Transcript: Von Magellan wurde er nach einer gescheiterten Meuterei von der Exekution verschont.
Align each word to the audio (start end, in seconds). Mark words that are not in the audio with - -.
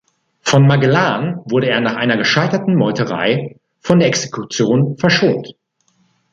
Von 0.41 0.65
Magellan 0.65 1.41
wurde 1.45 1.67
er 1.69 1.79
nach 1.79 1.95
einer 1.95 2.17
gescheiterten 2.17 2.73
Meuterei 2.75 3.59
von 3.81 3.99
der 3.99 4.07
Exekution 4.07 4.97
verschont. 4.97 5.53